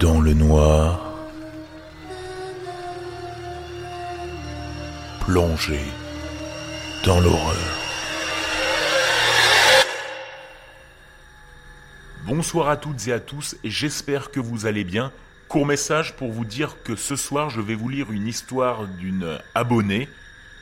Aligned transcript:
dans 0.00 0.20
le 0.20 0.32
noir, 0.32 1.12
plongé 5.20 5.80
dans 7.04 7.18
l'horreur. 7.20 7.56
Bonsoir 12.26 12.68
à 12.68 12.76
toutes 12.76 13.08
et 13.08 13.12
à 13.12 13.18
tous 13.18 13.56
et 13.64 13.70
j'espère 13.70 14.30
que 14.30 14.38
vous 14.38 14.66
allez 14.66 14.84
bien. 14.84 15.10
Court 15.48 15.66
message 15.66 16.14
pour 16.14 16.30
vous 16.30 16.44
dire 16.44 16.76
que 16.84 16.94
ce 16.94 17.16
soir 17.16 17.50
je 17.50 17.60
vais 17.60 17.74
vous 17.74 17.88
lire 17.88 18.12
une 18.12 18.28
histoire 18.28 18.86
d'une 18.86 19.38
abonnée. 19.54 20.08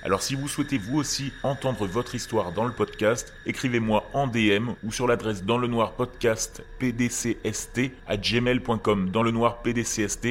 Alors 0.06 0.22
si 0.22 0.36
vous 0.36 0.46
souhaitez 0.46 0.78
vous 0.78 0.98
aussi 0.98 1.32
entendre 1.42 1.84
votre 1.84 2.14
histoire 2.14 2.52
dans 2.52 2.64
le 2.64 2.70
podcast, 2.70 3.34
écrivez-moi 3.44 4.08
en 4.12 4.28
DM 4.28 4.68
ou 4.84 4.92
sur 4.92 5.08
l'adresse 5.08 5.42
dans 5.42 5.58
le 5.58 5.66
noir 5.66 5.94
podcast 5.94 6.62
pdcst 6.78 7.80
à 8.06 8.16
gmail.com 8.16 9.10
dans 9.10 9.24
le 9.24 9.32
noir 9.32 9.62
pdcst. 9.62 10.28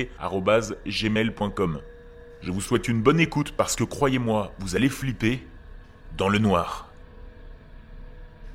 Je 2.42 2.52
vous 2.54 2.62
souhaite 2.62 2.88
une 2.88 3.02
bonne 3.02 3.20
écoute 3.20 3.52
parce 3.52 3.76
que 3.76 3.84
croyez-moi, 3.84 4.54
vous 4.60 4.78
allez 4.78 4.88
flipper 4.88 5.46
dans 6.18 6.30
le 6.30 6.40
noir. 6.40 6.90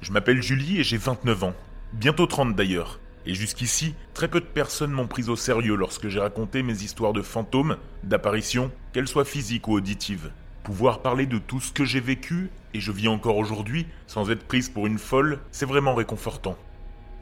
Je 0.01 0.12
m'appelle 0.12 0.41
Julie 0.41 0.80
et 0.80 0.84
j'ai 0.84 0.96
29 0.96 1.45
ans, 1.45 1.55
bientôt 1.93 2.24
30 2.24 2.57
d'ailleurs. 2.57 2.98
Et 3.27 3.34
jusqu'ici, 3.34 3.95
très 4.15 4.29
peu 4.29 4.41
de 4.41 4.46
personnes 4.46 4.93
m'ont 4.93 5.07
pris 5.07 5.29
au 5.29 5.37
sérieux 5.37 5.74
lorsque 5.74 6.09
j'ai 6.09 6.21
raconté 6.21 6.62
mes 6.62 6.82
histoires 6.82 7.12
de 7.12 7.21
fantômes, 7.21 7.77
d'apparitions, 8.05 8.73
qu'elles 8.95 9.07
soient 9.07 9.27
physiques 9.27 9.68
ou 9.68 9.74
auditives. 9.74 10.30
Pouvoir 10.70 11.02
parler 11.02 11.27
de 11.27 11.38
tout 11.38 11.59
ce 11.59 11.73
que 11.73 11.84
j'ai 11.84 11.98
vécu, 11.98 12.48
et 12.74 12.80
je 12.80 12.93
vis 12.93 13.09
encore 13.09 13.38
aujourd'hui, 13.38 13.88
sans 14.07 14.30
être 14.30 14.46
prise 14.46 14.68
pour 14.68 14.87
une 14.87 15.01
folle, 15.01 15.40
c'est 15.51 15.66
vraiment 15.66 15.96
réconfortant. 15.96 16.57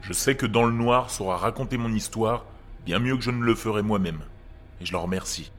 Je 0.01 0.13
sais 0.13 0.35
que 0.35 0.45
Dans 0.45 0.65
le 0.65 0.71
Noir 0.71 1.09
saura 1.09 1.35
raconter 1.35 1.79
mon 1.79 1.91
histoire 1.91 2.45
bien 2.85 2.99
mieux 2.99 3.17
que 3.17 3.23
je 3.23 3.31
ne 3.31 3.41
le 3.41 3.55
ferai 3.55 3.81
moi-même. 3.81 4.19
Et 4.79 4.85
je 4.85 4.91
leur 4.91 5.01
remercie. 5.01 5.51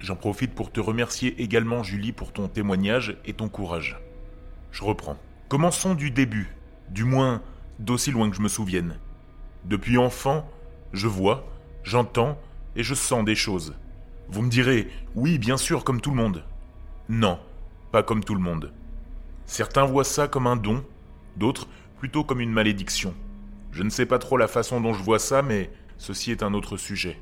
J'en 0.00 0.16
profite 0.16 0.56
pour 0.56 0.72
te 0.72 0.80
remercier 0.80 1.40
également 1.40 1.84
Julie 1.84 2.10
pour 2.10 2.32
ton 2.32 2.48
témoignage 2.48 3.16
et 3.24 3.32
ton 3.32 3.48
courage. 3.48 4.00
Je 4.72 4.82
reprends. 4.82 5.16
Commençons 5.48 5.94
du 5.94 6.10
début, 6.10 6.52
du 6.88 7.04
moins 7.04 7.42
d'aussi 7.78 8.10
loin 8.10 8.28
que 8.28 8.34
je 8.34 8.42
me 8.42 8.48
souvienne. 8.48 8.98
Depuis 9.66 9.98
enfant, 9.98 10.50
je 10.92 11.06
vois, 11.06 11.46
j'entends 11.84 12.36
et 12.74 12.82
je 12.82 12.94
sens 12.94 13.24
des 13.24 13.36
choses. 13.36 13.76
Vous 14.28 14.42
me 14.42 14.50
direz, 14.50 14.88
oui, 15.14 15.38
bien 15.38 15.56
sûr, 15.56 15.84
comme 15.84 16.00
tout 16.00 16.10
le 16.10 16.16
monde. 16.16 16.42
Non, 17.10 17.40
pas 17.90 18.04
comme 18.04 18.22
tout 18.22 18.36
le 18.36 18.40
monde. 18.40 18.72
Certains 19.44 19.84
voient 19.84 20.04
ça 20.04 20.28
comme 20.28 20.46
un 20.46 20.54
don, 20.54 20.84
d'autres 21.36 21.66
plutôt 21.98 22.22
comme 22.22 22.40
une 22.40 22.52
malédiction. 22.52 23.16
Je 23.72 23.82
ne 23.82 23.90
sais 23.90 24.06
pas 24.06 24.20
trop 24.20 24.36
la 24.36 24.46
façon 24.46 24.80
dont 24.80 24.92
je 24.92 25.02
vois 25.02 25.18
ça, 25.18 25.42
mais 25.42 25.72
ceci 25.98 26.30
est 26.30 26.44
un 26.44 26.54
autre 26.54 26.76
sujet. 26.76 27.20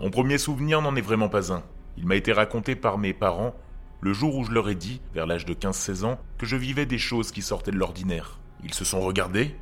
Mon 0.00 0.10
premier 0.10 0.36
souvenir 0.36 0.82
n'en 0.82 0.96
est 0.96 1.00
vraiment 1.00 1.28
pas 1.28 1.52
un. 1.52 1.62
Il 1.96 2.08
m'a 2.08 2.16
été 2.16 2.32
raconté 2.32 2.74
par 2.74 2.98
mes 2.98 3.12
parents 3.14 3.54
le 4.00 4.12
jour 4.12 4.34
où 4.34 4.42
je 4.42 4.50
leur 4.50 4.68
ai 4.68 4.74
dit, 4.74 5.00
vers 5.14 5.28
l'âge 5.28 5.44
de 5.44 5.54
15-16 5.54 6.04
ans, 6.04 6.18
que 6.36 6.44
je 6.44 6.56
vivais 6.56 6.84
des 6.84 6.98
choses 6.98 7.30
qui 7.30 7.40
sortaient 7.40 7.70
de 7.70 7.78
l'ordinaire. 7.78 8.40
Ils 8.64 8.74
se 8.74 8.84
sont 8.84 9.00
regardés, 9.00 9.54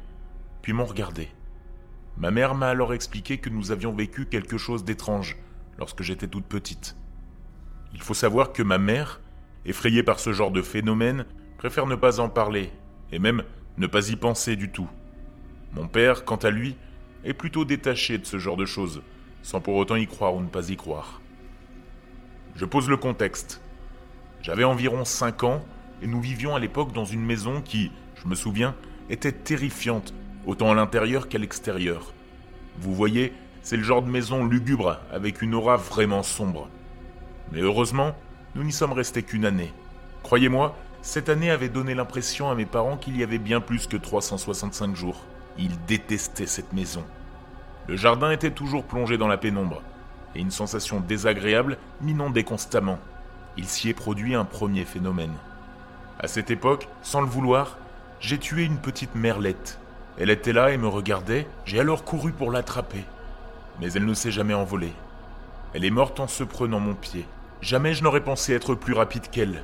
puis 0.63 0.73
m'ont 0.73 0.87
regardé. 0.87 1.29
Ma 2.17 2.31
mère 2.31 2.55
m'a 2.55 2.71
alors 2.71 2.95
expliqué 2.95 3.37
que 3.37 3.51
nous 3.51 3.71
avions 3.71 3.93
vécu 3.93 4.25
quelque 4.25 4.57
chose 4.57 4.83
d'étrange 4.83 5.37
lorsque 5.79 6.03
j'étais 6.03 6.27
toute 6.27 6.47
petite. 6.47 6.97
Il 7.93 8.01
faut 8.01 8.15
savoir 8.15 8.55
que 8.55 8.63
ma 8.63 8.79
mère 8.79 9.21
effrayé 9.67 10.03
par 10.03 10.21
ce 10.21 10.33
genre 10.33 10.51
de 10.51 10.63
phénomène, 10.63 11.25
préfère 11.59 11.87
ne 11.87 11.95
pas 11.95 12.21
en 12.21 12.29
parler, 12.29 12.71
et 13.13 13.19
même 13.19 13.43
ne 13.79 13.87
pas 13.87 14.11
y 14.11 14.17
penser 14.17 14.57
du 14.57 14.71
tout. 14.71 14.89
Mon 15.73 15.89
père, 15.89 16.25
quant 16.25 16.37
à 16.37 16.51
lui, 16.51 16.77
est 17.25 17.35
plutôt 17.35 17.65
détaché 17.65 18.19
de 18.19 18.27
ce 18.27 18.39
genre 18.39 18.57
de 18.57 18.67
choses, 18.67 19.03
sans 19.43 19.61
pour 19.61 19.77
autant 19.77 19.97
y 19.97 20.07
croire 20.07 20.35
ou 20.35 20.41
ne 20.41 20.49
pas 20.49 20.71
y 20.71 20.77
croire. 20.77 21.21
Je 22.57 22.65
pose 22.65 22.89
le 22.89 22.97
contexte. 22.97 23.63
J'avais 24.43 24.65
environ 24.65 25.05
5 25.05 25.45
ans, 25.45 25.65
et 26.03 26.07
nous 26.07 26.21
vivions 26.21 26.55
à 26.55 26.59
l'époque 26.59 26.93
dans 26.93 27.05
une 27.05 27.25
maison 27.25 27.63
qui, 27.63 27.93
je 28.17 28.29
me 28.29 28.35
souviens, 28.35 28.75
était 29.09 29.33
terrifiante, 29.33 30.13
autant 30.47 30.71
à 30.71 30.75
l'intérieur 30.75 31.29
qu'à 31.29 31.39
l'extérieur. 31.39 32.13
Vous 32.79 32.95
voyez, 32.95 33.33
c'est 33.63 33.77
le 33.77 33.85
genre 33.85 34.03
de 34.03 34.11
maison 34.11 34.45
lugubre, 34.45 34.99
avec 35.13 35.43
une 35.43 35.55
aura 35.55 35.77
vraiment 35.77 36.23
sombre. 36.23 36.69
Mais 37.53 37.61
heureusement, 37.61 38.17
nous 38.55 38.65
n'y 38.65 38.73
sommes 38.73 38.93
restés 38.93 39.23
qu'une 39.23 39.45
année. 39.45 39.73
Croyez-moi, 40.23 40.77
cette 41.01 41.29
année 41.29 41.51
avait 41.51 41.69
donné 41.69 41.95
l'impression 41.95 42.51
à 42.51 42.55
mes 42.55 42.67
parents 42.67 42.97
qu'il 42.97 43.17
y 43.17 43.23
avait 43.23 43.39
bien 43.39 43.61
plus 43.61 43.87
que 43.87 43.97
365 43.97 44.95
jours. 44.95 45.25
Ils 45.59 45.77
détestaient 45.87 46.47
cette 46.47 46.73
maison. 46.73 47.03
Le 47.89 47.97
jardin 47.97 48.31
était 48.31 48.51
toujours 48.51 48.85
plongé 48.85 49.19
dans 49.19 49.27
la 49.27 49.39
pénombre, 49.39 49.83
et 50.35 50.41
une 50.41 50.51
sensation 50.51 51.01
désagréable 51.01 51.79
m'inondait 52.01 52.45
constamment. 52.45 52.99
Il 53.57 53.67
s'y 53.67 53.89
est 53.89 53.95
produit 53.95 54.35
un 54.35 54.45
premier 54.45 54.85
phénomène. 54.85 55.35
À 56.21 56.29
cette 56.29 56.51
époque, 56.51 56.89
sans 57.03 57.21
le 57.21 57.27
vouloir, 57.27 57.79
j'ai 58.21 58.39
tué 58.39 58.65
une 58.65 58.79
petite 58.79 59.15
merlette. 59.15 59.79
Elle 60.19 60.31
était 60.31 60.53
là 60.53 60.71
et 60.71 60.77
me 60.77 60.89
regardait, 60.89 61.49
j'ai 61.65 61.81
alors 61.81 62.05
couru 62.05 62.33
pour 62.33 62.51
l'attraper. 62.51 63.05
Mais 63.81 63.93
elle 63.93 64.05
ne 64.05 64.15
s'est 64.15 64.31
jamais 64.31 64.55
envolée. 64.55 64.93
Elle 65.75 65.85
est 65.85 65.91
morte 65.91 66.21
en 66.21 66.29
se 66.29 66.45
prenant 66.45 66.81
mon 66.81 66.95
pied. 66.95 67.27
Jamais 67.63 67.95
je 67.95 68.03
n'aurais 68.03 68.25
pensé 68.25 68.53
être 68.53 68.75
plus 68.75 68.93
rapide 68.93 69.31
qu'elle. 69.31 69.63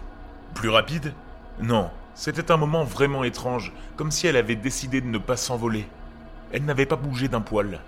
Plus 0.55 0.69
rapide? 0.69 1.13
Non, 1.61 1.91
c'était 2.15 2.53
un 2.53 2.57
moment 2.57 2.85
vraiment 2.85 3.25
étrange, 3.25 3.73
comme 3.97 4.13
si 4.13 4.29
elle 4.29 4.37
avait 4.37 4.55
décidé 4.55 5.01
de 5.01 5.09
ne 5.09 5.19
pas 5.19 5.37
s'envoler. 5.37 5.85
Elle 6.53 6.65
n'avait 6.65 6.87
pas 6.87 6.95
bougé 6.95 7.27
d'un 7.27 7.41
poil. 7.41 7.81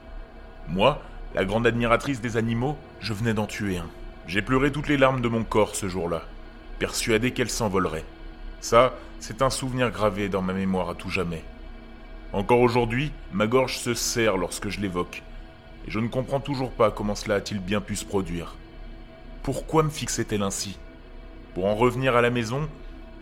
Moi, 0.67 1.01
la 1.37 1.45
grande 1.45 1.65
admiratrice 1.65 2.21
des 2.21 2.37
animaux, 2.37 2.77
je 2.99 3.13
venais 3.13 3.35
d'en 3.35 3.47
tuer 3.47 3.79
un. 3.79 3.89
J'ai 4.27 4.43
pleuré 4.43 4.73
toutes 4.73 4.89
les 4.89 4.97
larmes 4.97 5.21
de 5.21 5.29
mon 5.29 5.45
corps 5.45 5.77
ce 5.77 5.89
jour-là, 5.89 6.23
persuadé 6.81 7.31
qu'elle 7.31 7.49
s'envolerait. 7.49 8.05
Ça, 8.61 8.95
c'est 9.21 9.43
un 9.43 9.51
souvenir 9.51 9.93
gravé 9.93 10.29
dans 10.29 10.43
ma 10.43 10.53
mémoire 10.53 10.91
à 10.91 10.97
tout 10.97 11.11
jamais. 11.11 11.45
Encore 12.33 12.61
aujourd'hui, 12.61 13.13
ma 13.33 13.47
gorge 13.47 13.79
se 13.79 13.95
serre 13.95 14.37
lorsque 14.37 14.71
je 14.71 14.81
l'évoque, 14.81 15.23
et 15.87 15.91
je 15.93 16.01
ne 16.01 16.09
comprends 16.09 16.41
toujours 16.41 16.73
pas 16.73 16.91
comment 16.91 17.15
cela 17.15 17.37
a-t-il 17.37 17.61
bien 17.61 17.81
pu 17.81 17.95
se 17.95 18.05
produire. 18.05 18.57
Pourquoi 19.43 19.83
me 19.83 19.91
fixait-elle 19.91 20.43
ainsi? 20.43 20.79
Pour 21.55 21.65
en 21.65 21.75
revenir 21.75 22.15
à 22.15 22.21
la 22.21 22.31
maison, 22.31 22.69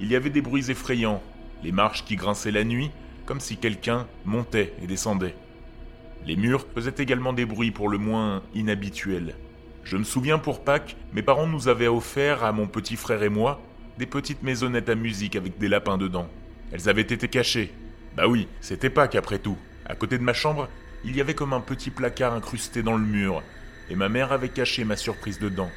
il 0.00 0.08
y 0.08 0.16
avait 0.16 0.30
des 0.30 0.42
bruits 0.42 0.70
effrayants, 0.70 1.22
les 1.62 1.70
marches 1.70 2.04
qui 2.04 2.16
grinçaient 2.16 2.50
la 2.50 2.64
nuit, 2.64 2.90
comme 3.24 3.38
si 3.40 3.56
quelqu'un 3.56 4.06
montait 4.24 4.74
et 4.82 4.86
descendait. 4.86 5.36
Les 6.26 6.34
murs 6.34 6.66
faisaient 6.74 6.94
également 6.98 7.32
des 7.32 7.46
bruits 7.46 7.70
pour 7.70 7.88
le 7.88 7.98
moins 7.98 8.42
inhabituels. 8.54 9.36
Je 9.84 9.96
me 9.96 10.04
souviens 10.04 10.38
pour 10.38 10.64
Pâques, 10.64 10.96
mes 11.12 11.22
parents 11.22 11.46
nous 11.46 11.68
avaient 11.68 11.86
offert 11.86 12.42
à 12.42 12.52
mon 12.52 12.66
petit 12.66 12.96
frère 12.96 13.22
et 13.22 13.28
moi 13.28 13.60
des 13.96 14.06
petites 14.06 14.42
maisonnettes 14.42 14.88
à 14.88 14.94
musique 14.96 15.36
avec 15.36 15.58
des 15.58 15.68
lapins 15.68 15.98
dedans. 15.98 16.28
Elles 16.72 16.88
avaient 16.88 17.02
été 17.02 17.28
cachées. 17.28 17.72
Bah 18.16 18.26
oui, 18.26 18.48
c'était 18.60 18.90
Pâques 18.90 19.14
après 19.14 19.38
tout. 19.38 19.56
À 19.86 19.94
côté 19.94 20.18
de 20.18 20.22
ma 20.24 20.32
chambre, 20.32 20.68
il 21.04 21.16
y 21.16 21.20
avait 21.20 21.34
comme 21.34 21.52
un 21.52 21.60
petit 21.60 21.90
placard 21.90 22.34
incrusté 22.34 22.82
dans 22.82 22.96
le 22.96 23.04
mur, 23.04 23.42
et 23.88 23.94
ma 23.94 24.08
mère 24.08 24.32
avait 24.32 24.48
caché 24.48 24.84
ma 24.84 24.96
surprise 24.96 25.38
dedans. 25.38 25.70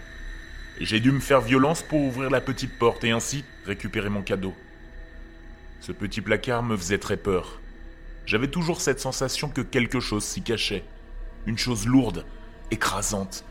J'ai 0.84 1.00
dû 1.00 1.12
me 1.12 1.19
faire 1.19 1.42
violence 1.42 1.84
pour 1.84 2.02
ouvrir 2.02 2.31
la 2.31 2.42
petite 2.42 2.80
porte 2.80 3.03
et 3.03 3.12
ainsi 3.12 3.46
récupérer 3.68 4.09
mon 4.09 4.24
cadeau. 4.24 4.56
Ce 5.80 5.92
petit 5.92 6.22
placard 6.22 6.64
me 6.64 6.75
faisait 6.75 6.97
très 6.97 7.18
peur. 7.18 7.62
J'avais 8.25 8.47
toujours 8.47 8.81
cette 8.81 9.00
sensation 9.00 9.47
que 9.47 9.62
quelque 9.62 10.00
chose 10.00 10.24
s'y 10.24 10.41
cachait. 10.41 10.84
Une 11.46 11.59
chose 11.59 11.86
lourde, 11.86 12.25
écrasante, 12.72 13.46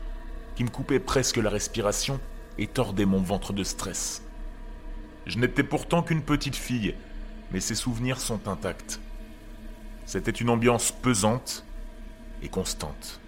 qui 0.55 0.65
me 0.65 0.69
coupait 0.69 0.99
presque 0.99 1.37
la 1.37 1.49
respiration 1.49 2.19
et 2.57 2.67
tordait 2.67 3.05
mon 3.05 3.21
ventre 3.21 3.53
de 3.53 3.63
stress. 3.63 4.23
Je 5.25 5.37
n'étais 5.37 5.63
pourtant 5.63 6.03
qu'une 6.03 6.23
petite 6.23 6.57
fille, 6.57 6.95
mais 7.53 7.61
ses 7.61 7.75
souvenirs 7.75 8.19
sont 8.19 8.49
intacts. 8.49 8.99
C'était 10.05 10.31
une 10.31 10.49
ambiance 10.49 10.91
pesante 10.91 11.63
et 12.43 12.49
constante. 12.49 13.21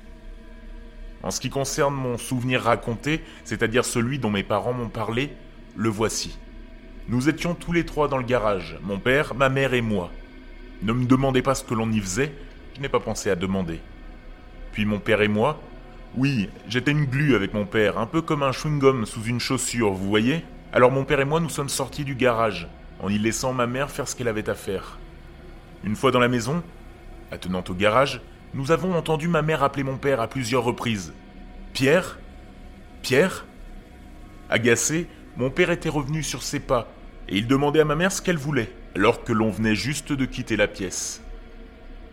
En 1.23 1.31
ce 1.31 1.39
qui 1.39 1.49
concerne 1.49 1.95
mon 1.95 2.17
souvenir 2.17 2.61
raconté, 2.61 3.23
c'est-à-dire 3.45 3.85
celui 3.85 4.19
dont 4.19 4.29
mes 4.29 4.43
parents 4.43 4.73
m'ont 4.73 4.89
parlé, 4.89 5.31
le 5.75 5.89
voici. 5.89 6.37
Nous 7.07 7.29
étions 7.29 7.55
tous 7.55 7.71
les 7.71 7.85
trois 7.85 8.09
dans 8.09 8.17
le 8.17 8.25
garage, 8.25 8.77
mon 8.83 8.99
père, 8.99 9.33
ma 9.33 9.49
mère 9.49 9.73
et 9.73 9.81
moi. 9.81 10.11
Ne 10.81 10.91
me 10.91 11.05
demandez 11.05 11.41
pas 11.41 11.55
ce 11.55 11.63
que 11.63 11.73
l'on 11.73 11.91
y 11.91 11.99
faisait, 11.99 12.33
je 12.75 12.81
n'ai 12.81 12.89
pas 12.89 12.99
pensé 12.99 13.29
à 13.29 13.35
demander. 13.35 13.79
Puis 14.73 14.85
mon 14.85 14.99
père 14.99 15.21
et 15.21 15.29
moi, 15.29 15.61
oui, 16.15 16.49
j'étais 16.67 16.91
une 16.91 17.05
glu 17.05 17.35
avec 17.35 17.53
mon 17.53 17.65
père, 17.65 17.97
un 17.97 18.05
peu 18.05 18.21
comme 18.21 18.43
un 18.43 18.51
chewing-gum 18.51 19.05
sous 19.05 19.23
une 19.23 19.39
chaussure, 19.39 19.93
vous 19.93 20.09
voyez 20.09 20.43
Alors 20.73 20.91
mon 20.91 21.05
père 21.05 21.21
et 21.21 21.25
moi 21.25 21.39
nous 21.39 21.49
sommes 21.49 21.69
sortis 21.69 22.03
du 22.03 22.15
garage, 22.15 22.67
en 22.99 23.09
y 23.09 23.17
laissant 23.17 23.53
ma 23.53 23.65
mère 23.65 23.91
faire 23.91 24.07
ce 24.07 24.15
qu'elle 24.15 24.27
avait 24.27 24.49
à 24.49 24.55
faire. 24.55 24.99
Une 25.83 25.95
fois 25.95 26.11
dans 26.11 26.19
la 26.19 26.27
maison, 26.27 26.63
attenant 27.31 27.63
au 27.67 27.73
garage, 27.73 28.21
nous 28.53 28.71
avons 28.71 28.95
entendu 28.95 29.27
ma 29.27 29.41
mère 29.41 29.63
appeler 29.63 29.83
mon 29.83 29.97
père 29.97 30.21
à 30.21 30.27
plusieurs 30.27 30.63
reprises. 30.63 31.13
Pierre? 31.73 32.19
Pierre? 33.01 33.45
Agacé, 34.49 35.07
mon 35.37 35.49
père 35.49 35.71
était 35.71 35.89
revenu 35.89 36.21
sur 36.21 36.43
ses 36.43 36.59
pas, 36.59 36.87
et 37.27 37.37
il 37.37 37.47
demandait 37.47 37.79
à 37.79 37.85
ma 37.85 37.95
mère 37.95 38.11
ce 38.11 38.21
qu'elle 38.21 38.37
voulait, 38.37 38.71
alors 38.95 39.23
que 39.23 39.33
l'on 39.33 39.49
venait 39.49 39.75
juste 39.75 40.13
de 40.13 40.25
quitter 40.25 40.55
la 40.55 40.67
pièce. 40.67 41.21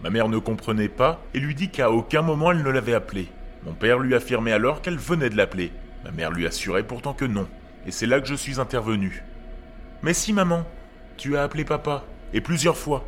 Ma 0.02 0.08
mère 0.08 0.28
ne 0.30 0.38
comprenait 0.38 0.88
pas 0.88 1.22
et 1.34 1.40
lui 1.40 1.54
dit 1.54 1.68
qu'à 1.68 1.90
aucun 1.90 2.22
moment 2.22 2.52
elle 2.52 2.62
ne 2.62 2.70
l'avait 2.70 2.94
appelé. 2.94 3.28
Mon 3.66 3.74
père 3.74 3.98
lui 3.98 4.14
affirmait 4.14 4.52
alors 4.52 4.80
qu'elle 4.80 4.96
venait 4.96 5.28
de 5.28 5.36
l'appeler. 5.36 5.72
Ma 6.04 6.10
mère 6.10 6.30
lui 6.30 6.46
assurait 6.46 6.86
pourtant 6.86 7.12
que 7.12 7.26
non. 7.26 7.46
Et 7.86 7.90
c'est 7.90 8.06
là 8.06 8.20
que 8.20 8.26
je 8.26 8.34
suis 8.34 8.58
intervenu. 8.58 9.22
Mais 10.02 10.14
si, 10.14 10.32
maman, 10.32 10.64
tu 11.18 11.36
as 11.36 11.42
appelé 11.42 11.64
papa, 11.64 12.04
et 12.32 12.40
plusieurs 12.40 12.78
fois. 12.78 13.06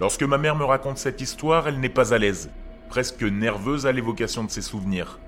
Lorsque 0.00 0.22
ma 0.22 0.38
mère 0.38 0.56
me 0.56 0.64
raconte 0.64 0.96
cette 0.96 1.20
histoire, 1.20 1.68
elle 1.68 1.78
n'est 1.78 1.90
pas 1.90 2.14
à 2.14 2.18
l'aise, 2.18 2.50
presque 2.88 3.22
nerveuse 3.22 3.84
à 3.84 3.92
l'évocation 3.92 4.42
de 4.42 4.50
ses 4.50 4.62
souvenirs. 4.62 5.18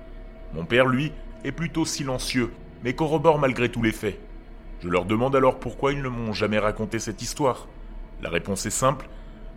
Mon 0.55 0.65
père, 0.65 0.87
lui, 0.87 1.11
est 1.43 1.51
plutôt 1.51 1.85
silencieux, 1.85 2.51
mais 2.83 2.95
corrobore 2.95 3.37
malgré 3.37 3.69
tous 3.69 3.83
les 3.83 3.91
faits. 3.91 4.19
Je 4.81 4.89
leur 4.89 5.05
demande 5.05 5.35
alors 5.35 5.59
pourquoi 5.59 5.93
ils 5.93 6.01
ne 6.01 6.09
m'ont 6.09 6.33
jamais 6.33 6.57
raconté 6.57 6.97
cette 6.97 7.21
histoire. 7.21 7.67
La 8.23 8.31
réponse 8.31 8.65
est 8.65 8.71
simple, 8.71 9.07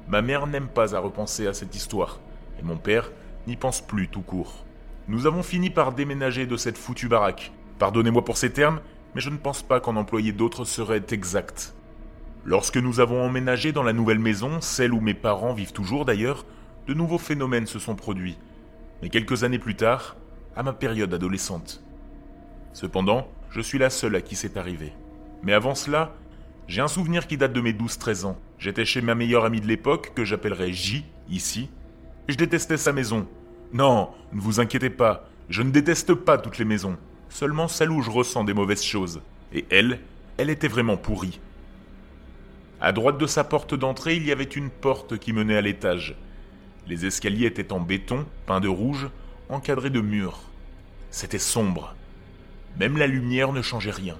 ma 0.06 0.20
mère 0.20 0.46
n'aime 0.46 0.68
pas 0.68 0.94
à 0.94 0.98
repenser 0.98 1.46
à 1.46 1.54
cette 1.54 1.74
histoire, 1.74 2.20
et 2.60 2.62
mon 2.62 2.76
père 2.76 3.10
n'y 3.46 3.56
pense 3.56 3.80
plus 3.80 4.08
tout 4.08 4.20
court. 4.20 4.66
Nous 5.08 5.26
avons 5.26 5.42
fini 5.42 5.70
par 5.70 5.92
déménager 5.92 6.44
de 6.44 6.58
cette 6.58 6.76
foutue 6.76 7.08
baraque. 7.08 7.52
Pardonnez-moi 7.78 8.22
pour 8.22 8.36
ces 8.36 8.52
termes, 8.52 8.80
mais 9.14 9.22
je 9.22 9.30
ne 9.30 9.38
pense 9.38 9.62
pas 9.62 9.80
qu'en 9.80 9.96
employer 9.96 10.32
d'autres 10.32 10.64
serait 10.64 11.04
exact. 11.10 11.75
Lorsque 12.48 12.76
nous 12.76 13.00
avons 13.00 13.24
emménagé 13.24 13.72
dans 13.72 13.82
la 13.82 13.92
nouvelle 13.92 14.20
maison, 14.20 14.60
celle 14.60 14.92
où 14.94 15.00
mes 15.00 15.14
parents 15.14 15.52
vivent 15.52 15.72
toujours 15.72 16.04
d'ailleurs, 16.04 16.46
de 16.86 16.94
nouveaux 16.94 17.18
phénomènes 17.18 17.66
se 17.66 17.80
sont 17.80 17.96
produits. 17.96 18.38
Mais 19.02 19.08
quelques 19.08 19.42
années 19.42 19.58
plus 19.58 19.74
tard, 19.74 20.14
à 20.54 20.62
ma 20.62 20.72
période 20.72 21.12
adolescente. 21.12 21.82
Cependant, 22.72 23.26
je 23.50 23.60
suis 23.60 23.78
la 23.78 23.90
seule 23.90 24.14
à 24.14 24.20
qui 24.20 24.36
c'est 24.36 24.56
arrivé. 24.56 24.92
Mais 25.42 25.54
avant 25.54 25.74
cela, 25.74 26.14
j'ai 26.68 26.80
un 26.80 26.86
souvenir 26.86 27.26
qui 27.26 27.36
date 27.36 27.52
de 27.52 27.60
mes 27.60 27.72
12-13 27.72 28.26
ans. 28.26 28.38
J'étais 28.60 28.84
chez 28.84 29.00
ma 29.00 29.16
meilleure 29.16 29.44
amie 29.44 29.60
de 29.60 29.66
l'époque, 29.66 30.12
que 30.14 30.24
j'appellerai 30.24 30.72
J, 30.72 31.04
ici. 31.28 31.68
Je 32.28 32.36
détestais 32.36 32.76
sa 32.76 32.92
maison. 32.92 33.26
Non, 33.72 34.10
ne 34.32 34.40
vous 34.40 34.60
inquiétez 34.60 34.90
pas, 34.90 35.28
je 35.48 35.62
ne 35.62 35.72
déteste 35.72 36.14
pas 36.14 36.38
toutes 36.38 36.58
les 36.58 36.64
maisons, 36.64 36.96
seulement 37.28 37.66
celle 37.66 37.90
où 37.90 38.02
je 38.02 38.10
ressens 38.10 38.44
des 38.44 38.54
mauvaises 38.54 38.84
choses. 38.84 39.20
Et 39.52 39.64
elle, 39.68 39.98
elle 40.36 40.50
était 40.50 40.68
vraiment 40.68 40.96
pourrie. 40.96 41.40
À 42.80 42.92
droite 42.92 43.18
de 43.18 43.26
sa 43.26 43.42
porte 43.42 43.74
d'entrée, 43.74 44.16
il 44.16 44.26
y 44.26 44.32
avait 44.32 44.44
une 44.44 44.70
porte 44.70 45.18
qui 45.18 45.32
menait 45.32 45.56
à 45.56 45.62
l'étage. 45.62 46.14
Les 46.86 47.06
escaliers 47.06 47.46
étaient 47.46 47.72
en 47.72 47.80
béton, 47.80 48.26
peints 48.44 48.60
de 48.60 48.68
rouge, 48.68 49.08
encadrés 49.48 49.90
de 49.90 50.00
murs. 50.00 50.40
C'était 51.10 51.38
sombre. 51.38 51.94
Même 52.78 52.98
la 52.98 53.06
lumière 53.06 53.52
ne 53.52 53.62
changeait 53.62 53.90
rien. 53.90 54.18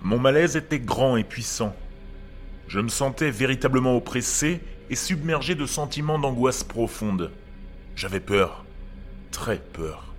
Mon 0.00 0.18
malaise 0.18 0.56
était 0.56 0.80
grand 0.80 1.16
et 1.16 1.24
puissant. 1.24 1.76
Je 2.66 2.80
me 2.80 2.88
sentais 2.88 3.30
véritablement 3.30 3.96
oppressé 3.96 4.60
et 4.88 4.96
submergé 4.96 5.54
de 5.54 5.66
sentiments 5.66 6.18
d'angoisse 6.18 6.64
profonde. 6.64 7.30
J'avais 7.94 8.20
peur, 8.20 8.64
très 9.30 9.58
peur. 9.58 10.14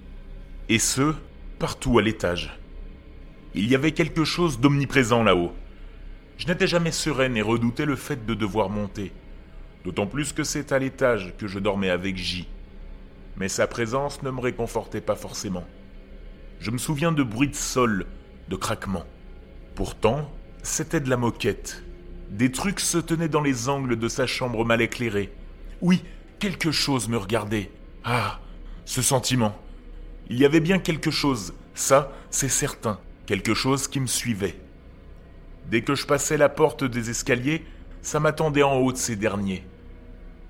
Et 0.70 0.80
ce, 0.80 1.16
partout 1.58 1.98
à 1.98 2.04
l'étage. 2.04 2.58
Il 3.56 3.70
y 3.70 3.76
avait 3.76 3.92
quelque 3.92 4.24
chose 4.24 4.60
d'omniprésent 4.60 5.24
là-haut. 5.24 5.54
Je 6.38 6.48
n'étais 6.48 6.68
jamais 6.68 6.92
sereine 6.92 7.38
et 7.38 7.42
redoutais 7.42 7.86
le 7.86 7.96
fait 7.96 8.26
de 8.26 8.34
devoir 8.34 8.70
monter. 8.70 9.12
D'autant 9.84 10.08
plus 10.08 10.34
que 10.34 10.44
c'est 10.44 10.72
à 10.72 10.80
l'étage 10.80 11.34
que 11.38 11.48
je 11.48 11.60
dormais 11.60 11.90
avec 11.90 12.18
J. 12.18 12.48
Mais 13.38 13.50
sa 13.50 13.68
présence 13.68 14.24
ne 14.24 14.32
me 14.32 14.40
réconfortait 14.40 15.02
pas 15.02 15.16
forcément. 15.16 15.66
Je 16.60 16.72
me 16.72 16.78
souviens 16.78 17.12
de 17.12 17.24
bruits 17.24 17.50
de 17.50 17.56
sol, 17.56 18.06
de 18.50 18.56
craquements. 18.56 19.06
Pourtant, 19.76 20.32
c'était 20.62 21.02
de 21.02 21.10
la 21.10 21.18
moquette. 21.18 21.84
Des 22.30 22.52
trucs 22.52 22.80
se 22.80 22.98
tenaient 22.98 23.28
dans 23.28 23.42
les 23.42 23.70
angles 23.70 23.98
de 23.98 24.08
sa 24.08 24.26
chambre 24.26 24.64
mal 24.66 24.82
éclairée. 24.82 25.32
Oui, 25.82 26.04
quelque 26.40 26.72
chose 26.72 27.10
me 27.10 27.18
regardait. 27.18 27.70
Ah, 28.04 28.40
ce 28.86 29.02
sentiment. 29.02 29.56
Il 30.30 30.40
y 30.40 30.46
avait 30.46 30.62
bien 30.62 30.80
quelque 30.80 31.12
chose, 31.12 31.54
ça, 31.76 32.12
c'est 32.30 32.50
certain, 32.50 33.00
quelque 33.26 33.54
chose 33.54 33.88
qui 33.88 34.00
me 34.00 34.08
suivait. 34.08 34.56
Dès 35.70 35.82
que 35.82 35.96
je 35.96 36.06
passais 36.06 36.38
la 36.38 36.50
porte 36.50 36.84
des 36.84 37.10
escaliers, 37.10 37.66
ça 38.02 38.20
m'attendait 38.20 38.64
en 38.64 38.76
haut 38.76 38.92
de 38.92 38.98
ces 38.98 39.16
derniers. 39.16 39.64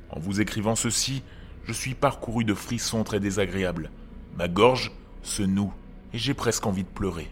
En 0.10 0.20
vous 0.20 0.42
écrivant 0.42 0.76
ceci, 0.76 1.24
je 1.66 1.74
suis 1.74 1.94
parcouru 1.94 2.44
de 2.44 2.54
frissons 2.54 3.04
très 3.04 3.20
désagréables. 3.20 3.92
Ma 4.38 4.48
gorge 4.48 4.92
se 5.22 5.44
noue 5.44 5.74
et 6.14 6.18
j'ai 6.18 6.34
presque 6.34 6.66
envie 6.66 6.84
de 6.84 6.90
pleurer. 6.90 7.30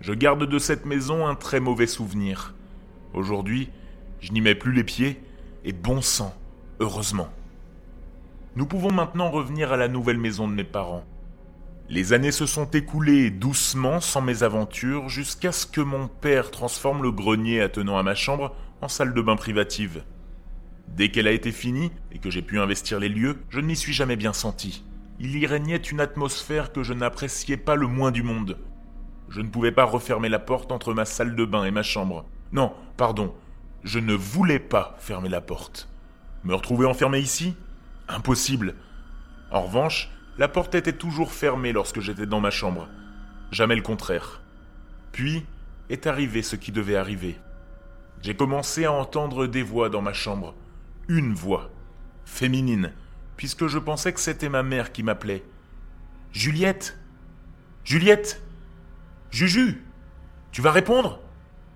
Je 0.00 0.12
garde 0.12 0.44
de 0.44 0.58
cette 0.58 0.86
maison 0.86 1.26
un 1.26 1.34
très 1.34 1.58
mauvais 1.58 1.86
souvenir. 1.86 2.54
Aujourd'hui, 3.14 3.70
je 4.20 4.32
n'y 4.32 4.40
mets 4.40 4.54
plus 4.54 4.72
les 4.72 4.84
pieds, 4.84 5.20
et 5.64 5.72
bon 5.72 6.00
sang, 6.00 6.34
heureusement. 6.78 7.28
Nous 8.54 8.66
pouvons 8.66 8.92
maintenant 8.92 9.30
revenir 9.30 9.72
à 9.72 9.76
la 9.76 9.88
nouvelle 9.88 10.18
maison 10.18 10.48
de 10.48 10.54
mes 10.54 10.64
parents. 10.64 11.04
Les 11.90 12.12
années 12.12 12.32
se 12.32 12.44
sont 12.44 12.70
écoulées 12.70 13.30
doucement, 13.30 14.00
sans 14.00 14.20
mésaventures, 14.20 15.08
jusqu'à 15.08 15.52
ce 15.52 15.66
que 15.66 15.80
mon 15.80 16.06
père 16.06 16.50
transforme 16.50 17.02
le 17.02 17.10
grenier 17.10 17.62
attenant 17.62 17.96
à 17.96 18.02
ma 18.02 18.14
chambre 18.14 18.54
en 18.82 18.88
salle 18.88 19.14
de 19.14 19.22
bain 19.22 19.36
privative. 19.36 20.04
Dès 20.88 21.10
qu'elle 21.10 21.26
a 21.26 21.32
été 21.32 21.50
finie, 21.50 21.90
et 22.12 22.18
que 22.18 22.28
j'ai 22.28 22.42
pu 22.42 22.60
investir 22.60 23.00
les 23.00 23.08
lieux, 23.08 23.38
je 23.48 23.60
ne 23.60 23.66
m'y 23.66 23.76
suis 23.76 23.94
jamais 23.94 24.16
bien 24.16 24.34
senti. 24.34 24.84
Il 25.18 25.34
y 25.38 25.46
régnait 25.46 25.76
une 25.76 26.00
atmosphère 26.00 26.72
que 26.72 26.82
je 26.82 26.92
n'appréciais 26.92 27.56
pas 27.56 27.74
le 27.74 27.86
moins 27.86 28.10
du 28.10 28.22
monde. 28.22 28.58
Je 29.30 29.40
ne 29.40 29.48
pouvais 29.48 29.72
pas 29.72 29.84
refermer 29.84 30.28
la 30.28 30.38
porte 30.38 30.72
entre 30.72 30.92
ma 30.92 31.06
salle 31.06 31.36
de 31.36 31.44
bain 31.46 31.64
et 31.64 31.70
ma 31.70 31.82
chambre. 31.82 32.26
Non, 32.52 32.74
pardon, 32.98 33.34
je 33.82 33.98
ne 33.98 34.12
voulais 34.14 34.58
pas 34.58 34.94
fermer 34.98 35.30
la 35.30 35.40
porte. 35.40 35.88
Me 36.44 36.54
retrouver 36.54 36.84
enfermé 36.84 37.18
ici? 37.18 37.56
Impossible. 38.08 38.74
En 39.50 39.62
revanche, 39.62 40.10
la 40.38 40.46
porte 40.46 40.76
était 40.76 40.92
toujours 40.92 41.32
fermée 41.32 41.72
lorsque 41.72 42.00
j'étais 42.00 42.26
dans 42.26 42.40
ma 42.40 42.50
chambre. 42.50 42.88
Jamais 43.50 43.74
le 43.74 43.82
contraire. 43.82 44.40
Puis 45.10 45.44
est 45.90 46.06
arrivé 46.06 46.42
ce 46.42 46.54
qui 46.54 46.70
devait 46.70 46.96
arriver. 46.96 47.36
J'ai 48.22 48.36
commencé 48.36 48.84
à 48.84 48.92
entendre 48.92 49.46
des 49.46 49.62
voix 49.62 49.88
dans 49.88 50.02
ma 50.02 50.12
chambre. 50.12 50.54
Une 51.08 51.34
voix, 51.34 51.70
féminine, 52.24 52.92
puisque 53.36 53.66
je 53.66 53.78
pensais 53.78 54.12
que 54.12 54.20
c'était 54.20 54.48
ma 54.48 54.62
mère 54.62 54.92
qui 54.92 55.02
m'appelait. 55.02 55.44
Juliette 56.32 56.98
Juliette 57.84 58.42
Juju 59.30 59.84
Tu 60.52 60.62
vas 60.62 60.72
répondre? 60.72 61.20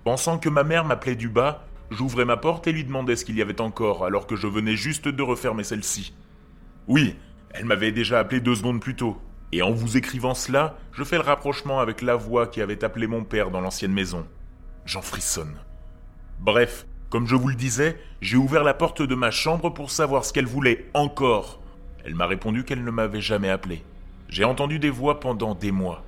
Pensant 0.03 0.37
que 0.37 0.49
ma 0.49 0.63
mère 0.63 0.85
m'appelait 0.85 1.15
du 1.15 1.27
bas, 1.27 1.65
j'ouvrais 1.89 2.25
ma 2.25 2.37
porte 2.37 2.67
et 2.67 2.71
lui 2.71 2.83
demandais 2.83 3.15
ce 3.15 3.25
qu'il 3.25 3.37
y 3.37 3.41
avait 3.41 3.61
encore, 3.61 4.05
alors 4.05 4.27
que 4.27 4.35
je 4.35 4.47
venais 4.47 4.75
juste 4.75 5.07
de 5.07 5.23
refermer 5.23 5.63
celle-ci. 5.63 6.13
Oui, 6.87 7.15
elle 7.53 7.65
m'avait 7.65 7.91
déjà 7.91 8.19
appelé 8.19 8.41
deux 8.41 8.55
secondes 8.55 8.81
plus 8.81 8.95
tôt. 8.95 9.21
Et 9.51 9.61
en 9.61 9.71
vous 9.71 9.97
écrivant 9.97 10.33
cela, 10.33 10.75
je 10.91 11.03
fais 11.03 11.17
le 11.17 11.21
rapprochement 11.21 11.79
avec 11.79 12.01
la 12.01 12.15
voix 12.15 12.47
qui 12.47 12.61
avait 12.61 12.83
appelé 12.83 13.05
mon 13.05 13.23
père 13.23 13.51
dans 13.51 13.61
l'ancienne 13.61 13.93
maison. 13.93 14.25
J'en 14.85 15.03
frissonne. 15.03 15.55
Bref, 16.39 16.87
comme 17.11 17.27
je 17.27 17.35
vous 17.35 17.47
le 17.47 17.55
disais, 17.55 17.99
j'ai 18.21 18.37
ouvert 18.37 18.63
la 18.63 18.73
porte 18.73 19.03
de 19.03 19.13
ma 19.13 19.29
chambre 19.29 19.69
pour 19.69 19.91
savoir 19.91 20.25
ce 20.25 20.33
qu'elle 20.33 20.47
voulait 20.47 20.89
encore. 20.95 21.61
Elle 22.03 22.15
m'a 22.15 22.25
répondu 22.25 22.63
qu'elle 22.63 22.83
ne 22.83 22.89
m'avait 22.89 23.21
jamais 23.21 23.51
appelé. 23.51 23.83
J'ai 24.29 24.43
entendu 24.43 24.79
des 24.79 24.89
voix 24.89 25.19
pendant 25.19 25.53
des 25.53 25.71
mois. 25.71 26.03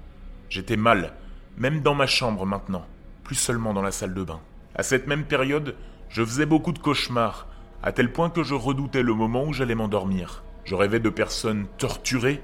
J'étais 0.50 0.78
mal, 0.78 1.14
même 1.58 1.82
dans 1.82 1.94
ma 1.94 2.08
chambre 2.08 2.48
maintenant, 2.48 2.88
plus 3.24 3.36
seulement 3.36 3.76
dans 3.76 3.84
la 3.84 3.92
salle 3.92 4.16
de 4.16 4.24
bain. 4.24 4.40
À 4.74 4.82
cette 4.82 5.06
même 5.06 5.26
période, 5.26 5.76
je 6.10 6.26
faisais 6.26 6.48
beaucoup 6.48 6.72
de 6.72 6.80
cauchemars, 6.80 7.48
à 7.84 7.92
tel 7.92 8.12
point 8.12 8.32
que 8.32 8.42
je 8.42 8.56
redoutais 8.56 9.04
le 9.04 9.14
moment 9.14 9.46
où 9.46 9.54
j'allais 9.54 9.76
m'endormir. 9.76 10.45
Je 10.66 10.74
rêvais 10.76 11.00
de 11.00 11.10
personnes 11.10 11.68
torturées, 11.78 12.42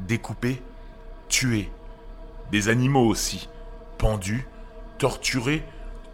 découpées, 0.00 0.62
tuées. 1.28 1.70
Des 2.50 2.70
animaux 2.70 3.06
aussi, 3.06 3.48
pendus, 3.98 4.46
torturés, 4.96 5.62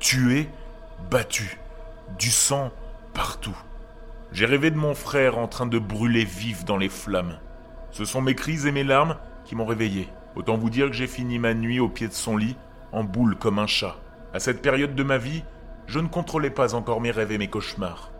tués, 0.00 0.48
battus. 1.10 1.56
Du 2.18 2.30
sang 2.30 2.70
partout. 3.14 3.56
J'ai 4.32 4.46
rêvé 4.46 4.70
de 4.72 4.76
mon 4.76 4.94
frère 4.94 5.38
en 5.38 5.46
train 5.46 5.66
de 5.66 5.78
brûler 5.78 6.24
vif 6.24 6.64
dans 6.64 6.76
les 6.76 6.88
flammes. 6.88 7.38
Ce 7.92 8.04
sont 8.04 8.20
mes 8.20 8.34
cris 8.34 8.66
et 8.66 8.72
mes 8.72 8.82
larmes 8.82 9.16
qui 9.44 9.54
m'ont 9.54 9.64
réveillé. 9.64 10.08
Autant 10.34 10.56
vous 10.56 10.70
dire 10.70 10.88
que 10.88 10.92
j'ai 10.92 11.06
fini 11.06 11.38
ma 11.38 11.54
nuit 11.54 11.78
au 11.78 11.88
pied 11.88 12.08
de 12.08 12.12
son 12.12 12.36
lit, 12.36 12.56
en 12.90 13.04
boule 13.04 13.36
comme 13.36 13.60
un 13.60 13.68
chat. 13.68 13.96
À 14.32 14.40
cette 14.40 14.60
période 14.60 14.96
de 14.96 15.02
ma 15.04 15.18
vie, 15.18 15.44
je 15.86 16.00
ne 16.00 16.08
contrôlais 16.08 16.50
pas 16.50 16.74
encore 16.74 17.00
mes 17.00 17.12
rêves 17.12 17.30
et 17.30 17.38
mes 17.38 17.48
cauchemars. 17.48 18.10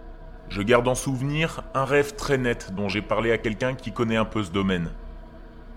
Je 0.49 0.63
garde 0.63 0.87
en 0.87 0.95
souvenir 0.95 1.63
un 1.75 1.85
rêve 1.85 2.15
très 2.15 2.39
net 2.39 2.73
dont 2.75 2.89
j'ai 2.89 3.03
parlé 3.03 3.33
à 3.33 3.39
quelqu'un 3.39 3.75
qui 3.75 3.93
connaît 3.93 4.17
un 4.17 4.25
peu 4.25 4.43
ce 4.43 4.51
domaine. 4.51 4.91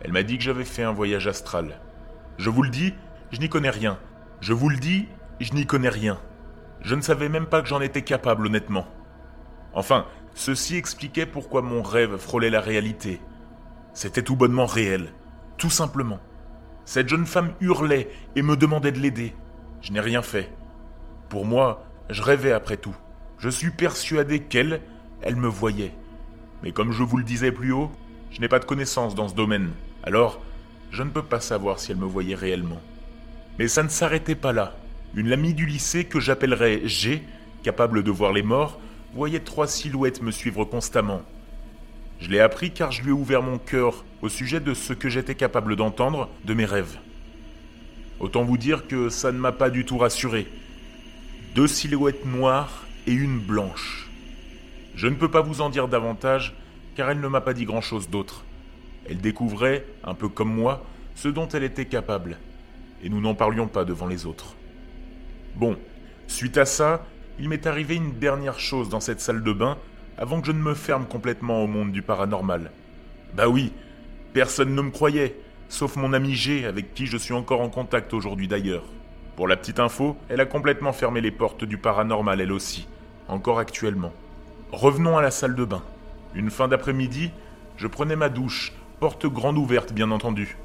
Elle 0.01 0.12
m'a 0.13 0.24
dit 0.24 0.38
que 0.38 0.43
j'avais 0.43 0.65
fait 0.65 0.83
un 0.83 0.91
voyage 0.91 1.27
astral. 1.27 1.79
Je 2.38 2.50
vous 2.50 2.62
le 2.62 2.69
dis, 2.69 2.93
je 3.31 3.39
n'y 3.39 3.50
connais 3.50 3.69
rien. 3.69 3.97
Je 4.41 4.53
vous 4.53 4.69
le 4.69 4.77
dis, 4.77 5.07
je 5.39 5.53
n'y 5.53 5.65
connais 5.65 5.89
rien. 5.89 6.19
Je 6.81 6.95
ne 6.95 7.01
savais 7.01 7.29
même 7.29 7.47
pas 7.47 7.62
que 7.62 7.67
j'en 7.67 7.81
étais 7.81 8.03
capable, 8.03 8.45
honnêtement. 8.45 8.86
Enfin, 9.74 10.05
ceci 10.36 10.75
expliquait 10.75 11.25
pourquoi 11.25 11.62
mon 11.62 11.81
rêve 11.81 12.17
frôlait 12.17 12.50
la 12.50 12.62
réalité. 12.62 13.19
C'était 13.93 14.21
tout 14.21 14.36
bonnement 14.36 14.67
réel, 14.67 15.12
tout 15.57 15.71
simplement. 15.71 16.19
Cette 16.86 17.09
jeune 17.09 17.25
femme 17.25 17.53
hurlait 17.59 18.09
et 18.36 18.43
me 18.43 18.55
demandait 18.55 18.91
de 18.91 19.00
l'aider. 19.00 19.36
Je 19.81 19.91
n'ai 19.91 20.00
rien 20.00 20.21
fait. 20.21 20.53
Pour 21.29 21.45
moi, 21.45 21.83
je 22.09 22.21
rêvais 22.21 22.51
après 22.51 22.77
tout. 22.77 22.95
Je 23.39 23.50
suis 23.50 23.72
persuadé 23.72 24.39
qu'elle, 24.39 24.82
elle 25.22 25.36
me 25.36 25.48
voyait. 25.48 25.94
Mais 26.63 26.72
comme 26.72 26.91
je 26.91 27.03
vous 27.03 27.17
le 27.17 27.24
disais 27.24 27.51
plus 27.51 27.72
haut, 27.72 27.91
Je 28.32 28.41
n'ai 28.41 28.50
pas 28.50 28.60
de 28.60 28.65
connaissances 28.65 29.15
dans 29.15 29.29
ce 29.29 29.36
domaine, 29.36 29.72
alors 30.03 30.41
je 30.91 31.01
ne 31.01 31.10
peux 31.10 31.24
pas 31.24 31.39
savoir 31.39 31.79
si 31.79 31.91
elle 31.91 31.98
me 31.98 32.06
voyait 32.06 32.36
réellement. 32.36 32.82
Mais 33.58 33.67
ça 33.67 33.84
ne 33.84 33.89
s'arrêtait 33.89 34.36
pas 34.36 34.53
là. 34.53 34.75
Une 35.15 35.32
amie 35.32 35.53
du 35.53 35.65
lycée 35.65 36.06
que 36.06 36.20
j'appellerais 36.20 36.82
G, 36.86 37.24
capable 37.63 38.03
de 38.03 38.12
voir 38.12 38.34
les 38.34 38.44
morts, 38.44 38.79
voyait 39.13 39.39
trois 39.39 39.67
silhouettes 39.67 40.22
me 40.22 40.32
suivre 40.32 40.65
constamment. 40.65 41.22
Je 42.20 42.29
l'ai 42.29 42.39
appris 42.39 42.72
car 42.72 42.91
je 42.91 43.01
lui 43.03 43.10
ai 43.10 43.13
ouvert 43.13 43.44
mon 43.44 43.58
cœur 43.58 44.03
au 44.22 44.29
sujet 44.29 44.60
de 44.60 44.74
ce 44.74 44.94
que 44.94 45.10
j'étais 45.10 45.36
capable 45.36 45.75
d'entendre 45.75 46.29
de 46.46 46.53
mes 46.53 46.65
rêves. 46.65 46.98
Autant 48.20 48.44
vous 48.44 48.58
dire 48.58 48.88
que 48.88 49.10
ça 49.10 49.32
ne 49.32 49.38
m'a 49.38 49.51
pas 49.51 49.70
du 49.70 49.86
tout 49.86 49.98
rassuré. 49.98 50.48
Deux 51.56 51.67
silhouettes 51.67 52.25
noires 52.25 52.87
et 53.08 53.14
une 53.14 53.40
blanche. 53.40 54.10
Je 54.96 55.08
ne 55.08 55.16
peux 55.16 55.32
pas 55.32 55.42
vous 55.42 55.62
en 55.62 55.70
dire 55.70 55.88
davantage 55.88 56.56
car 56.96 57.10
elle 57.10 57.22
ne 57.22 57.28
m'a 57.28 57.42
pas 57.42 57.54
dit 57.54 57.66
grand-chose 57.66 58.10
d'autre. 58.10 58.44
Elle 59.10 59.20
découvrait, 59.20 59.86
un 60.04 60.14
peu 60.14 60.28
comme 60.28 60.54
moi, 60.54 60.86
ce 61.16 61.30
dont 61.30 61.48
elle 61.48 61.64
était 61.64 61.86
capable. 61.86 62.38
Et 63.04 63.10
nous 63.10 63.22
n'en 63.22 63.34
parlions 63.34 63.68
pas 63.68 63.86
devant 63.86 64.08
les 64.08 64.26
autres. 64.26 64.56
Bon, 65.56 65.78
suite 66.28 66.58
à 66.58 66.66
ça, 66.66 67.06
il 67.40 67.48
m'est 67.48 67.66
arrivé 67.66 67.96
une 67.96 68.14
dernière 68.20 68.60
chose 68.60 68.90
dans 68.90 69.00
cette 69.00 69.22
salle 69.22 69.44
de 69.44 69.54
bain 69.54 69.78
avant 70.18 70.42
que 70.42 70.48
je 70.48 70.52
ne 70.52 70.60
me 70.62 70.74
ferme 70.74 71.06
complètement 71.06 71.64
au 71.64 71.68
monde 71.68 71.92
du 71.92 72.02
paranormal. 72.02 72.72
Bah 73.36 73.48
oui, 73.48 73.72
personne 74.34 74.76
ne 74.76 74.82
me 74.82 74.92
croyait, 74.92 75.40
sauf 75.70 75.96
mon 75.96 76.14
ami 76.14 76.34
G 76.34 76.66
avec 76.66 76.94
qui 76.94 77.06
je 77.06 77.18
suis 77.18 77.34
encore 77.34 77.62
en 77.62 77.70
contact 77.70 78.14
aujourd'hui 78.14 78.48
d'ailleurs. 78.48 78.84
Pour 79.36 79.48
la 79.48 79.56
petite 79.56 79.80
info, 79.80 80.18
elle 80.30 80.42
a 80.42 80.48
complètement 80.48 80.94
fermé 80.94 81.22
les 81.22 81.32
portes 81.32 81.64
du 81.64 81.78
paranormal 81.78 82.42
elle 82.42 82.52
aussi, 82.52 82.88
encore 83.27 83.60
actuellement. 83.60 84.13
Revenons 84.72 85.17
à 85.17 85.22
la 85.22 85.31
salle 85.31 85.55
de 85.55 85.65
bain. 85.65 85.84
Une 86.34 86.50
fin 86.50 86.67
d'après-midi, 86.67 87.31
je 87.77 87.88
prenais 87.88 88.15
ma 88.15 88.29
douche, 88.29 88.74
porte 89.00 89.25
grande 89.25 89.57
ouverte 89.57 89.93
bien 89.93 90.12
entendu. 90.12 90.57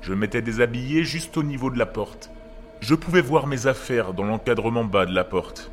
Je 0.00 0.14
m'étais 0.14 0.42
déshabillé 0.42 1.04
juste 1.04 1.36
au 1.36 1.42
niveau 1.42 1.70
de 1.70 1.78
la 1.78 1.86
porte. 1.86 2.30
Je 2.80 2.94
pouvais 2.94 3.20
voir 3.20 3.46
mes 3.46 3.66
affaires 3.66 4.14
dans 4.14 4.24
l'encadrement 4.24 4.84
bas 4.84 5.06
de 5.06 5.14
la 5.14 5.24
porte. 5.24 5.70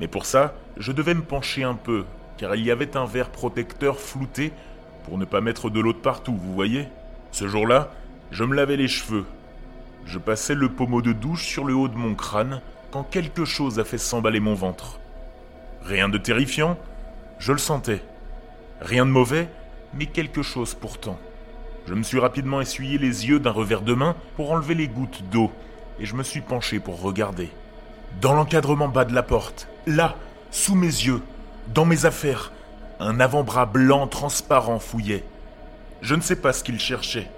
Mais 0.00 0.08
pour 0.08 0.26
ça, 0.26 0.54
je 0.76 0.92
devais 0.92 1.14
me 1.14 1.22
pencher 1.22 1.64
un 1.64 1.74
peu, 1.74 2.04
car 2.36 2.54
il 2.54 2.64
y 2.64 2.70
avait 2.70 2.96
un 2.96 3.04
verre 3.04 3.30
protecteur 3.30 3.98
flouté 3.98 4.52
pour 5.04 5.18
ne 5.18 5.24
pas 5.24 5.40
mettre 5.40 5.70
de 5.70 5.80
l'eau 5.80 5.92
de 5.92 5.98
partout, 5.98 6.36
vous 6.36 6.54
voyez 6.54 6.86
Ce 7.32 7.48
jour-là, 7.48 7.90
je 8.30 8.44
me 8.44 8.54
lavais 8.54 8.76
les 8.76 8.88
cheveux. 8.88 9.24
Je 10.04 10.18
passais 10.18 10.54
le 10.54 10.68
pommeau 10.68 11.02
de 11.02 11.12
douche 11.12 11.44
sur 11.44 11.64
le 11.64 11.74
haut 11.74 11.88
de 11.88 11.96
mon 11.96 12.14
crâne 12.14 12.60
quand 12.90 13.02
quelque 13.02 13.44
chose 13.44 13.78
a 13.78 13.84
fait 13.84 13.98
s'emballer 13.98 14.40
mon 14.40 14.54
ventre. 14.54 15.00
Rien 15.84 16.08
de 16.08 16.18
terrifiant, 16.18 16.78
je 17.38 17.52
le 17.52 17.58
sentais. 17.58 18.02
Rien 18.80 19.06
de 19.06 19.10
mauvais, 19.10 19.48
mais 19.94 20.06
quelque 20.06 20.42
chose 20.42 20.74
pourtant. 20.74 21.18
Je 21.86 21.94
me 21.94 22.02
suis 22.02 22.18
rapidement 22.18 22.60
essuyé 22.60 22.98
les 22.98 23.26
yeux 23.26 23.40
d'un 23.40 23.50
revers 23.50 23.80
de 23.80 23.94
main 23.94 24.14
pour 24.36 24.52
enlever 24.52 24.74
les 24.74 24.88
gouttes 24.88 25.22
d'eau, 25.30 25.50
et 25.98 26.06
je 26.06 26.14
me 26.14 26.22
suis 26.22 26.40
penché 26.40 26.80
pour 26.80 27.00
regarder. 27.00 27.48
Dans 28.20 28.34
l'encadrement 28.34 28.88
bas 28.88 29.04
de 29.04 29.14
la 29.14 29.22
porte, 29.22 29.68
là, 29.86 30.16
sous 30.50 30.74
mes 30.74 30.86
yeux, 30.86 31.22
dans 31.74 31.84
mes 31.84 32.04
affaires, 32.04 32.52
un 33.00 33.20
avant-bras 33.20 33.66
blanc 33.66 34.06
transparent 34.06 34.78
fouillait. 34.78 35.24
Je 36.02 36.14
ne 36.14 36.20
sais 36.20 36.36
pas 36.36 36.52
ce 36.52 36.64
qu'il 36.64 36.78
cherchait. 36.78 37.30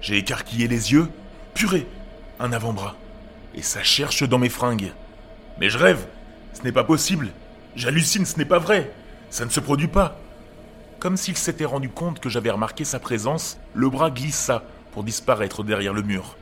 J'ai 0.00 0.16
écarquillé 0.18 0.68
les 0.68 0.92
yeux. 0.92 1.08
Purée, 1.54 1.86
un 2.38 2.52
avant-bras. 2.52 2.96
Et 3.54 3.62
ça 3.62 3.82
cherche 3.82 4.22
dans 4.22 4.38
mes 4.38 4.48
fringues. 4.48 4.92
Mais 5.58 5.70
je 5.70 5.78
rêve. 5.78 6.06
Ce 6.52 6.62
n'est 6.62 6.72
pas 6.72 6.84
possible. 6.84 7.30
J'hallucine, 7.76 8.24
ce 8.24 8.38
n'est 8.38 8.46
pas 8.46 8.58
vrai. 8.58 8.90
Ça 9.28 9.44
ne 9.44 9.50
se 9.50 9.60
produit 9.60 9.86
pas. 9.86 10.18
Comme 10.98 11.18
s'il 11.18 11.36
s'était 11.36 11.66
rendu 11.66 11.90
compte 11.90 12.20
que 12.20 12.30
j'avais 12.30 12.50
remarqué 12.50 12.84
sa 12.84 12.98
présence, 12.98 13.58
le 13.74 13.90
bras 13.90 14.10
glissa 14.10 14.62
pour 14.92 15.04
disparaître 15.04 15.62
derrière 15.62 15.92
le 15.92 16.00
mur. 16.02 16.38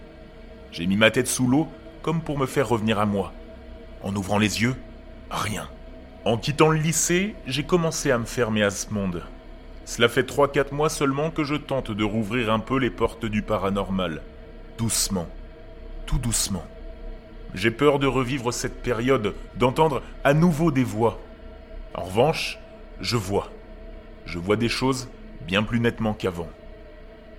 J'ai 0.71 0.87
mis 0.87 0.97
ma 0.97 1.11
tête 1.11 1.27
sous 1.27 1.49
l'eau 1.49 1.69
comme 2.03 2.21
pour 2.21 2.39
me 2.39 2.47
faire 2.47 2.69
revenir 2.69 3.01
à 3.01 3.07
moi. 3.07 3.33
En 4.05 4.15
ouvrant 4.15 4.39
les 4.39 4.63
yeux, 4.63 4.77
rien. 5.29 5.69
En 6.25 6.39
quittant 6.39 6.69
le 6.69 6.79
lycée, 6.79 7.35
j'ai 7.49 7.65
commencé 7.65 8.13
à 8.13 8.19
me 8.19 8.27
fermer 8.27 8.63
à 8.63 8.71
ce 8.71 8.91
monde. 8.91 9.25
Cela 9.87 10.09
fait 10.09 10.23
3-4 10.23 10.73
mois 10.73 10.89
seulement 10.89 11.31
que 11.31 11.43
je 11.43 11.57
tente 11.57 11.91
de 11.91 12.05
rouvrir 12.05 12.53
un 12.53 12.61
peu 12.61 12.79
les 12.79 12.91
portes 12.91 13.27
du 13.27 13.43
paranormal. 13.43 14.23
Doucement. 14.79 15.27
Tout 16.07 16.19
doucement. 16.19 16.65
J'ai 17.55 17.71
peur 17.73 17.99
de 17.99 18.07
revivre 18.07 18.53
cette 18.53 18.83
période, 18.83 19.35
d'entendre 19.57 20.03
à 20.23 20.33
nouveau 20.33 20.71
des 20.71 20.85
voix. 20.85 21.21
En 21.95 22.03
revanche, 22.05 22.59
je 23.01 23.17
vois. 23.17 23.51
Je 24.27 24.39
vois 24.39 24.57
des 24.57 24.69
choses 24.69 25.09
bien 25.47 25.63
plus 25.63 25.81
nettement 25.81 26.15
qu'avant. 26.15 26.49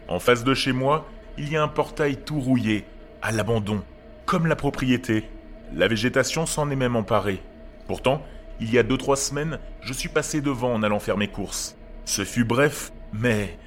En 0.08 0.20
face 0.20 0.44
de 0.44 0.54
chez 0.54 0.72
moi, 0.72 1.06
il 1.38 1.52
y 1.52 1.58
a 1.58 1.64
un 1.64 1.68
portail 1.68 2.18
tout 2.18 2.40
rouillé, 2.40 2.86
à 3.22 3.32
l'abandon, 3.32 3.84
comme 4.26 4.48
la 4.48 4.56
propriété. 4.56 5.30
La 5.74 5.88
végétation 5.88 6.46
s'en 6.46 6.70
est 6.70 6.76
même 6.76 6.96
emparée. 6.96 7.42
Pourtant, 7.88 8.24
il 8.60 8.72
y 8.74 8.78
a 8.78 8.84
deux 8.84 8.98
trois 8.98 9.18
semaines, 9.18 9.60
je 9.82 9.94
suis 9.94 10.10
passé 10.10 10.42
devant 10.42 10.74
en 10.74 10.84
allant 10.84 11.00
faire 11.00 11.18
mes 11.18 11.28
courses. 11.28 11.76
Ce 12.06 12.24
fut 12.24 12.46
bref, 12.46 12.94
mais 13.14 13.58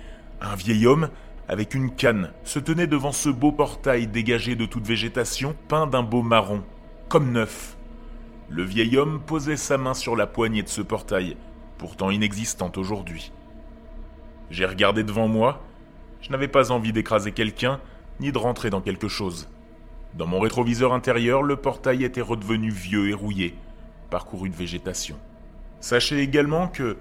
un 0.41 0.55
vieil 0.55 0.87
homme, 0.87 1.11
avec 1.49 1.75
une 1.75 1.95
canne, 1.95 2.31
se 2.45 2.59
tenait 2.59 2.87
devant 2.87 3.13
ce 3.13 3.29
beau 3.29 3.53
portail 3.53 4.07
dégagé 4.07 4.55
de 4.55 4.67
toute 4.67 4.87
végétation, 4.87 5.55
peint 5.69 5.87
d'un 5.87 6.03
beau 6.03 6.23
marron, 6.23 6.63
comme 7.09 7.33
neuf. 7.33 7.78
Le 8.51 8.63
vieil 8.63 8.97
homme 8.97 9.21
posait 9.21 9.59
sa 9.59 9.77
main 9.77 9.93
sur 9.93 10.17
la 10.17 10.27
poignée 10.27 10.63
de 10.63 10.69
ce 10.69 10.81
portail, 10.81 11.37
pourtant 11.77 12.11
inexistante 12.11 12.79
aujourd'hui. 12.79 13.31
J'ai 14.51 14.65
regardé 14.65 15.05
devant 15.05 15.29
moi, 15.29 15.63
je 16.23 16.31
n'avais 16.31 16.49
pas 16.49 16.73
envie 16.73 16.93
d'écraser 16.93 17.33
quelqu'un, 17.33 17.79
ni 18.21 18.33
de 18.33 18.39
rentrer 18.39 18.71
dans 18.71 18.81
quelque 18.81 19.09
chose. 19.09 19.49
Dans 20.15 20.27
mon 20.27 20.41
rétroviseur 20.41 20.95
intérieur, 20.95 21.43
le 21.43 21.57
portail 21.57 22.05
était 22.05 22.23
redevenu 22.23 22.71
vieux 22.71 23.11
et 23.11 23.15
rouillé, 23.15 23.55
parcouru 24.09 24.49
de 24.49 24.57
végétation. 24.57 25.17
Sachez 25.81 26.19
également 26.19 26.69
que, 26.69 26.97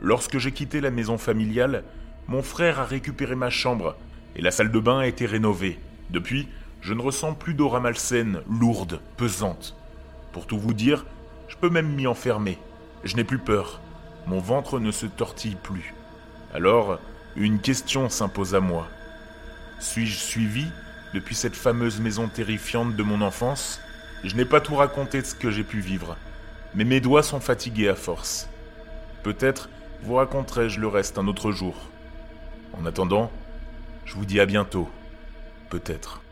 lorsque 0.00 0.38
j'ai 0.38 0.52
quitté 0.52 0.80
la 0.80 0.92
maison 0.92 1.18
familiale, 1.18 1.82
mon 2.28 2.42
frère 2.42 2.78
a 2.78 2.84
récupéré 2.84 3.34
ma 3.34 3.50
chambre 3.50 3.96
et 4.36 4.40
la 4.40 4.52
salle 4.52 4.70
de 4.70 4.78
bain 4.78 5.00
a 5.00 5.08
été 5.08 5.26
rénovée. 5.26 5.80
Depuis, 6.10 6.48
je 6.80 6.94
ne 6.94 7.02
ressens 7.02 7.34
plus 7.34 7.54
d'aura 7.54 7.80
malsaine, 7.80 8.42
lourde, 8.48 9.00
pesante. 9.16 9.76
Pour 10.32 10.46
tout 10.46 10.58
vous 10.58 10.74
dire, 10.74 11.04
je 11.48 11.56
peux 11.56 11.70
même 11.70 11.92
m'y 11.92 12.06
enfermer. 12.06 12.58
Je 13.04 13.16
n'ai 13.16 13.24
plus 13.24 13.38
peur. 13.38 13.80
Mon 14.26 14.38
ventre 14.40 14.80
ne 14.80 14.90
se 14.90 15.06
tortille 15.06 15.56
plus. 15.56 15.94
Alors, 16.54 16.98
une 17.36 17.60
question 17.60 18.08
s'impose 18.08 18.54
à 18.54 18.60
moi. 18.60 18.88
Suis-je 19.78 20.18
suivi 20.18 20.66
depuis 21.14 21.34
cette 21.34 21.56
fameuse 21.56 22.00
maison 22.00 22.28
terrifiante 22.28 22.96
de 22.96 23.02
mon 23.02 23.20
enfance? 23.20 23.80
Je 24.24 24.36
n'ai 24.36 24.44
pas 24.44 24.60
tout 24.60 24.76
raconté 24.76 25.20
de 25.20 25.26
ce 25.26 25.34
que 25.34 25.50
j'ai 25.50 25.64
pu 25.64 25.80
vivre 25.80 26.16
mais 26.74 26.84
mes 26.84 27.00
doigts 27.00 27.22
sont 27.22 27.40
fatigués 27.40 27.88
à 27.88 27.94
force. 27.94 28.48
Peut-être 29.22 29.68
vous 30.02 30.14
raconterai-je 30.14 30.80
le 30.80 30.88
reste 30.88 31.18
un 31.18 31.28
autre 31.28 31.52
jour. 31.52 31.74
En 32.72 32.86
attendant, 32.86 33.30
je 34.04 34.14
vous 34.14 34.24
dis 34.24 34.40
à 34.40 34.46
bientôt. 34.46 34.88
Peut-être. 35.70 36.22